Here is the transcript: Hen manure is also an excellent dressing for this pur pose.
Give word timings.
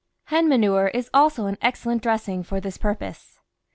Hen 0.29 0.49
manure 0.49 0.87
is 0.87 1.11
also 1.13 1.45
an 1.45 1.59
excellent 1.61 2.01
dressing 2.01 2.41
for 2.41 2.59
this 2.59 2.75
pur 2.79 2.95
pose. 2.95 3.37